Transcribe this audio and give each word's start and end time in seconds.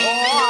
Oh. 0.00 0.47